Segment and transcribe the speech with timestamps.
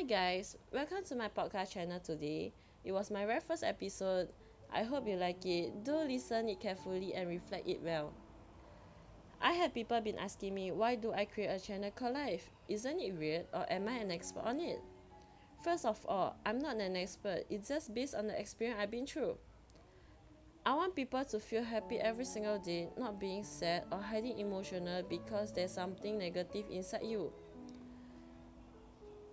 [0.00, 2.54] Hi guys, welcome to my podcast channel today.
[2.86, 4.30] It was my very first episode.
[4.72, 5.84] I hope you like it.
[5.84, 8.14] Do listen it carefully and reflect it well.
[9.42, 12.48] I have people been asking me why do I create a channel called Life?
[12.66, 14.80] Isn't it weird or am I an expert on it?
[15.62, 17.44] First of all, I'm not an expert.
[17.50, 19.36] It's just based on the experience I've been through.
[20.64, 25.02] I want people to feel happy every single day, not being sad or hiding emotional
[25.02, 27.30] because there's something negative inside you.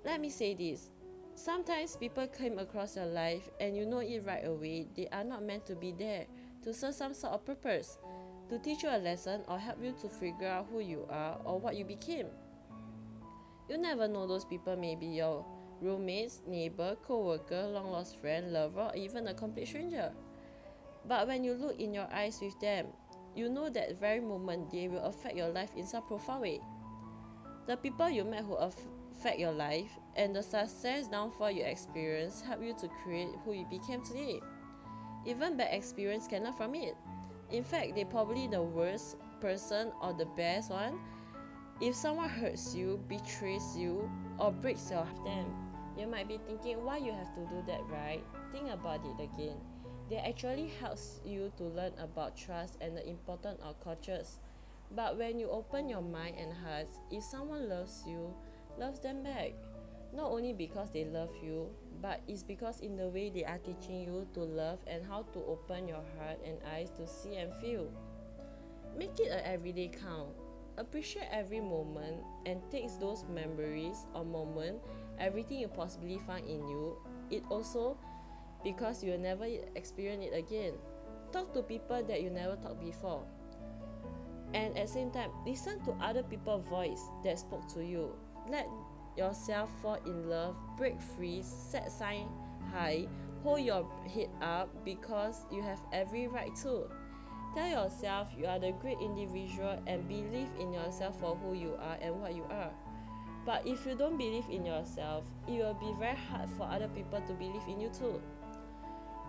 [0.07, 0.89] Let me say this.
[1.35, 4.87] Sometimes people come across your life and you know it right away.
[4.95, 6.25] They are not meant to be there
[6.63, 7.97] to serve some sort of purpose,
[8.47, 11.59] to teach you a lesson or help you to figure out who you are or
[11.59, 12.27] what you became.
[13.69, 15.45] You never know those people may be your
[15.81, 20.13] roommates, neighbor, co-worker, long lost friend, lover, or even a complete stranger.
[21.05, 22.87] But when you look in your eyes with them,
[23.35, 26.61] you know that very moment they will affect your life in some profound way.
[27.65, 28.55] The people you met who
[29.17, 33.65] affect your life and the success downfall you experience help you to create who you
[33.69, 34.39] became today.
[35.25, 36.95] Even bad experience can learn from it.
[37.51, 40.99] In fact, they probably the worst person or the best one.
[41.81, 44.09] If someone hurts you, betrays you,
[44.39, 45.45] or breaks your heart,
[45.97, 48.23] you might be thinking why you have to do that, right?
[48.51, 49.57] Think about it again
[50.09, 54.39] they actually helps you to learn about trust and the importance of cultures
[54.95, 58.33] but when you open your mind and heart if someone loves you
[58.79, 59.53] loves them back
[60.13, 61.67] not only because they love you
[62.01, 65.39] but it's because in the way they are teaching you to love and how to
[65.47, 67.89] open your heart and eyes to see and feel
[68.97, 70.29] make it an everyday count
[70.77, 74.77] appreciate every moment and takes those memories or moment
[75.19, 76.95] everything you possibly find in you
[77.31, 77.97] it also
[78.63, 80.73] because you will never experience it again.
[81.31, 83.23] Talk to people that you never talked before.
[84.53, 88.13] And at the same time, listen to other people's voice that spoke to you.
[88.49, 88.67] Let
[89.17, 92.29] yourself fall in love, break free, set sign
[92.71, 93.07] high,
[93.43, 96.85] hold your head up because you have every right to.
[97.55, 101.97] Tell yourself you are the great individual and believe in yourself for who you are
[102.01, 102.71] and what you are.
[103.45, 107.21] But if you don't believe in yourself, it will be very hard for other people
[107.21, 108.21] to believe in you too.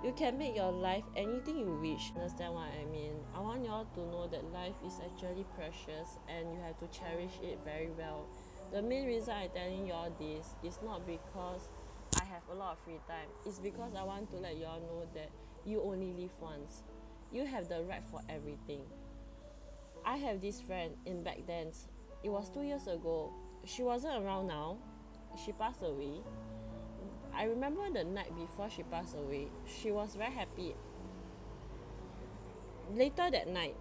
[0.05, 2.13] You can make your life anything you wish.
[2.15, 3.15] Understand what I mean?
[3.35, 7.33] I want y'all to know that life is actually precious and you have to cherish
[7.43, 8.27] it very well.
[8.73, 11.69] The main reason I'm telling y'all this is not because
[12.21, 13.29] I have a lot of free time.
[13.47, 15.31] It's because I want to let y'all know that
[15.65, 16.83] you only live once.
[17.33, 18.83] You have the right for everything.
[20.05, 21.73] I have this friend in back then.
[22.23, 23.33] It was two years ago.
[23.65, 24.79] She wasn't around now.
[25.45, 26.23] She passed away
[27.39, 30.75] I remember the night before she passed away, she was very happy.
[32.93, 33.77] Later that night,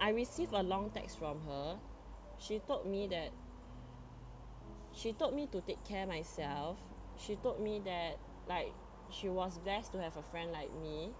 [0.00, 1.76] I received a long text from her.
[2.38, 3.30] She told me that
[4.96, 6.78] she told me to take care myself.
[7.18, 8.18] She told me that
[8.48, 8.72] like
[9.10, 11.10] she was blessed to have a friend like me.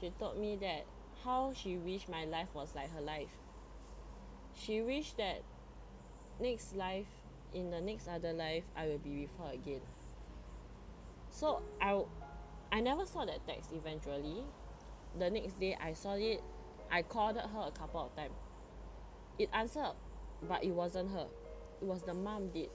[0.00, 0.86] She told me that
[1.22, 3.28] how she wished my life was like her life.
[4.54, 5.42] She wished that
[6.40, 7.06] next life
[7.52, 9.82] in the next other life I will be with her again.
[11.30, 12.02] So I
[12.72, 14.44] I never saw that text eventually.
[15.18, 16.42] The next day I saw it.
[16.90, 18.34] I called her a couple of times.
[19.38, 19.92] It answered,
[20.48, 21.26] but it wasn't her.
[21.82, 22.70] It was the mom did.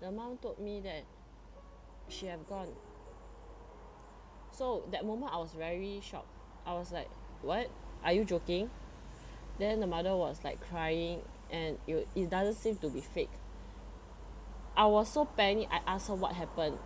[0.00, 1.04] The mom told me that
[2.08, 2.72] she have gone.
[4.52, 6.28] So that moment I was very shocked.
[6.66, 7.08] I was like,
[7.42, 7.70] What?
[8.02, 8.70] Are you joking?
[9.58, 13.30] Then the mother was like crying and it, it doesn't seem to be fake.
[14.76, 16.78] I was so panicked I asked her what happened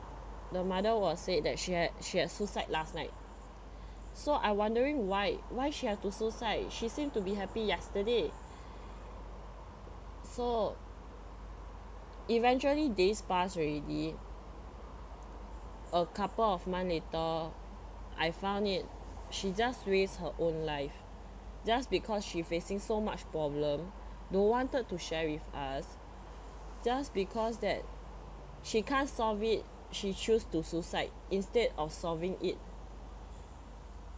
[0.53, 3.13] the mother was said that she had she had suicide last night
[4.15, 8.31] so I wondering why why she had to suicide she seemed to be happy yesterday
[10.23, 10.77] so
[12.29, 14.15] eventually days passed already.
[15.93, 17.51] A couple of months later
[18.19, 18.87] I found it
[19.31, 20.95] she just waste her own life.
[21.67, 23.93] Just because she facing so much problem
[24.33, 25.85] don't wanted to share with us.
[26.85, 27.85] Just because that
[28.63, 32.59] she can't solve it she choose to suicide instead of solving it.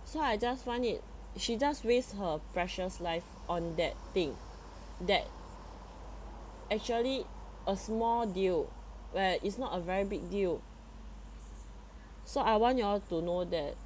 [0.04, 1.02] So I just find it
[1.36, 4.36] she just waste her precious life on that thing.
[5.00, 5.26] That
[6.70, 7.26] actually
[7.66, 8.70] a small deal
[9.12, 10.62] where it's not a very big deal.
[12.24, 13.76] So I want y'all to know that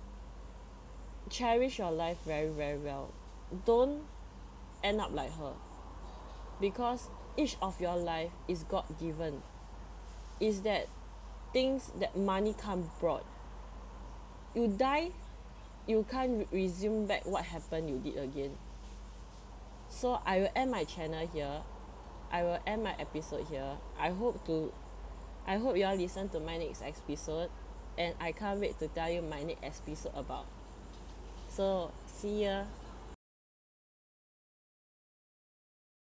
[1.28, 3.12] cherish your life very very well.
[3.64, 4.02] Don't
[4.82, 5.52] end up like her.
[6.60, 9.42] Because each of your life is God given.
[10.40, 10.88] Is that
[11.52, 13.24] things that money can't brought.
[14.54, 15.10] You die
[15.90, 18.56] you can't resume back what happened you did again.
[19.88, 21.62] So I will end my channel here
[22.30, 23.78] I will end my episode here.
[23.98, 24.72] I hope to
[25.46, 27.50] I hope you all listen to my next episode
[27.98, 30.46] and I can't wait to tell you my next episode about.
[31.48, 32.64] So see ya